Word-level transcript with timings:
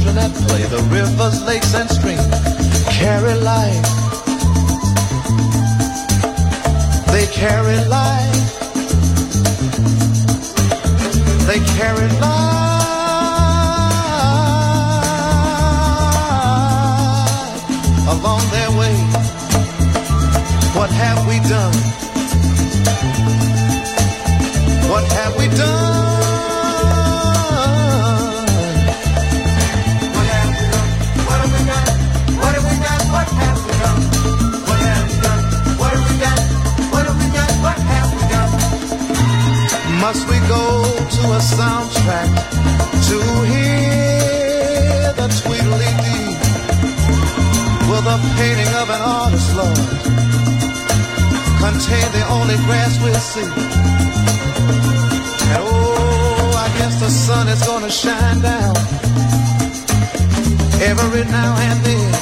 Children 0.00 0.16
that 0.16 0.32
play. 0.48 0.62
The 0.64 0.82
rivers, 0.88 1.42
lakes, 1.44 1.74
and 1.74 1.89
contain 51.72 52.10
the 52.12 52.24
only 52.36 52.56
grass 52.66 52.92
we'll 53.02 53.14
see? 53.32 53.48
And 55.52 55.62
oh, 55.62 56.64
I 56.64 56.68
guess 56.78 56.94
the 57.00 57.10
sun 57.10 57.46
is 57.48 57.62
gonna 57.66 57.90
shine 57.90 58.40
down 58.40 58.74
every 60.90 61.24
now 61.38 61.52
and 61.68 61.78
then. 61.86 62.12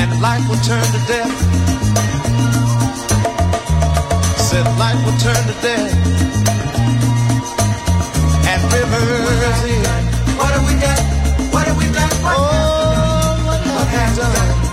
And 0.00 0.08
life 0.20 0.44
will 0.48 0.62
turn 0.70 0.86
to 0.96 1.00
death. 1.12 1.36
Said 4.48 4.66
life 4.84 5.00
will 5.04 5.18
turn 5.26 5.42
to 5.50 5.56
death. 5.66 5.92
And 8.50 8.60
rivers 8.74 9.62
in. 9.74 10.04
What 10.38 10.50
have 10.54 10.64
we 10.68 10.74
done? 10.84 11.04
What 11.52 11.64
have 11.68 11.78
we 11.80 11.86
done? 11.98 12.14
What 12.24 12.34
oh, 12.36 13.42
what 13.46 13.60
have 13.64 14.16
we 14.16 14.22
done? 14.22 14.67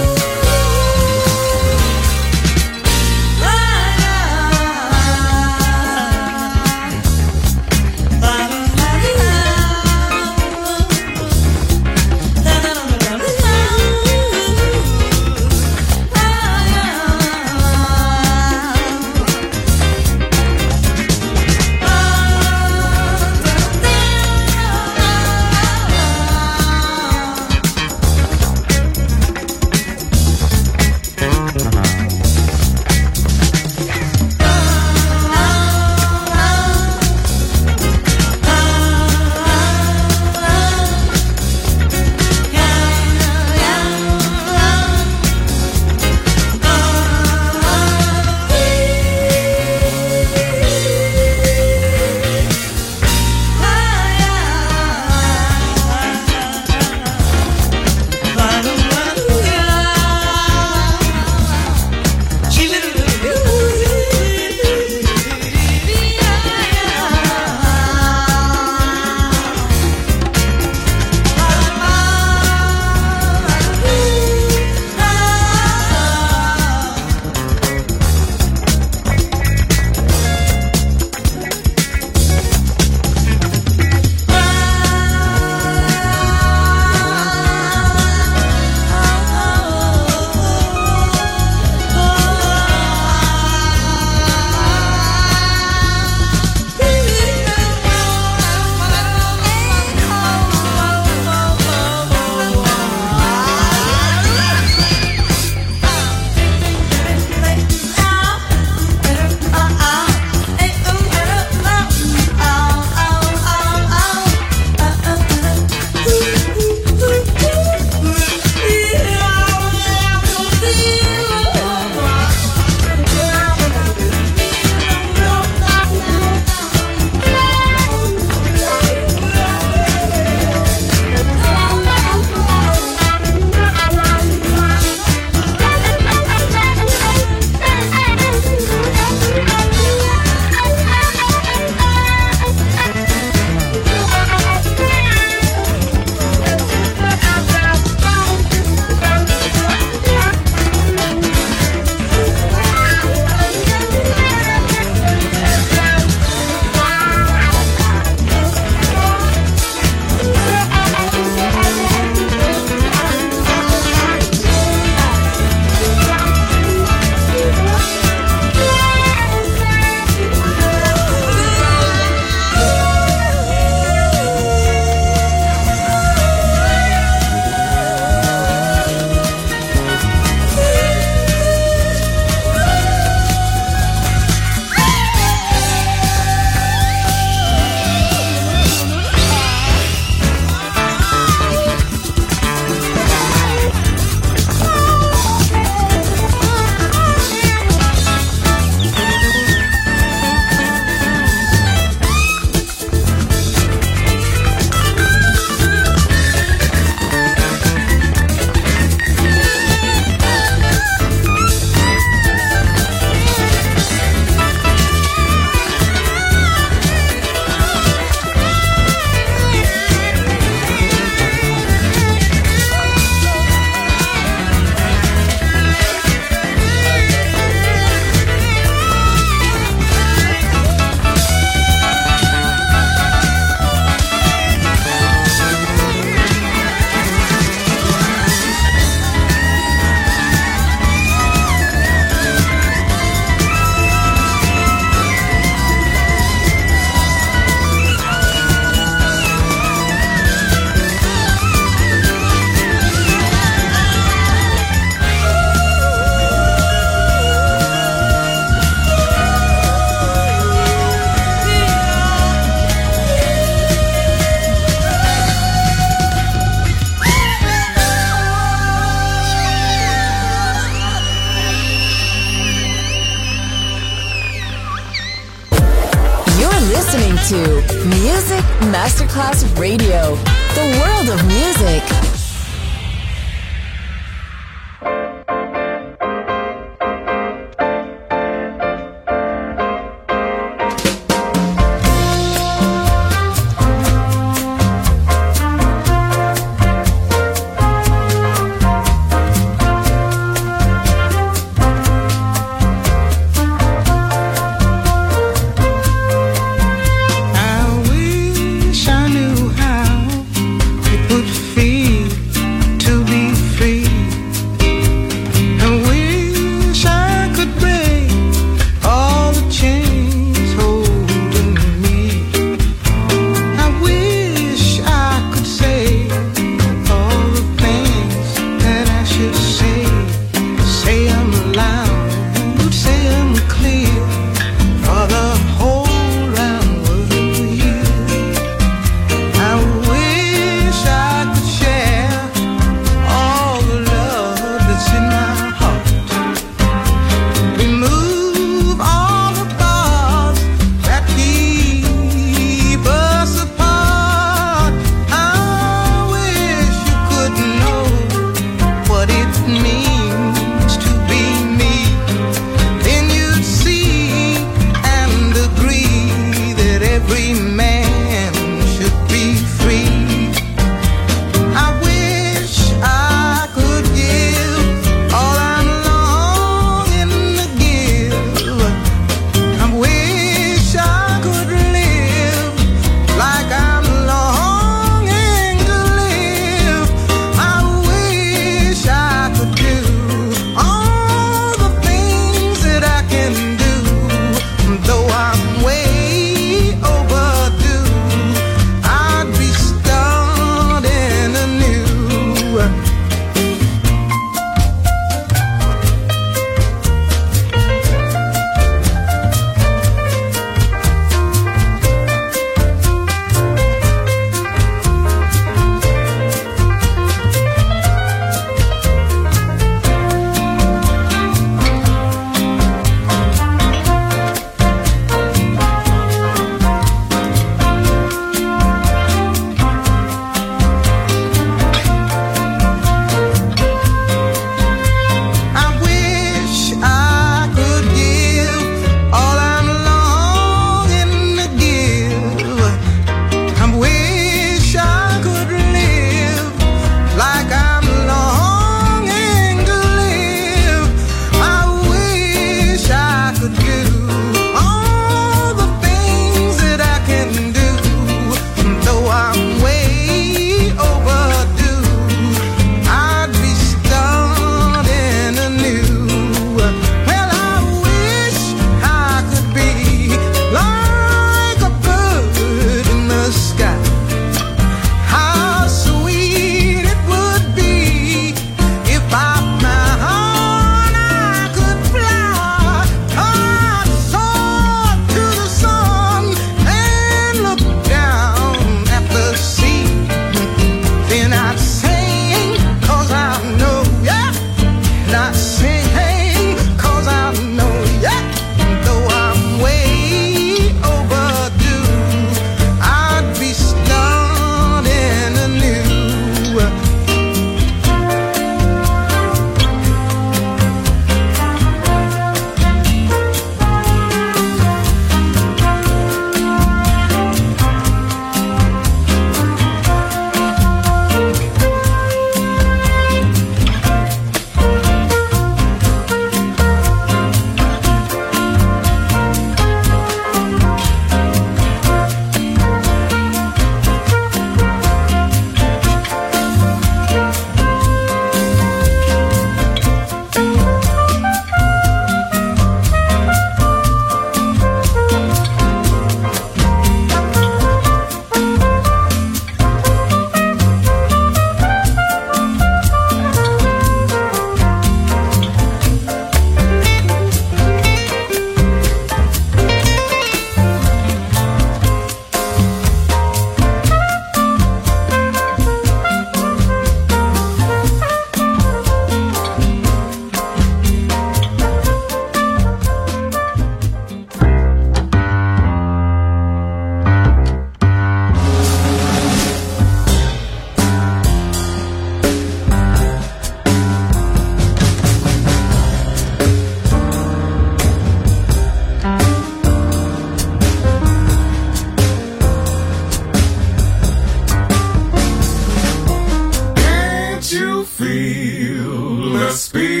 feel 597.85 599.31
less 599.33 599.69
peace. 599.69 600.00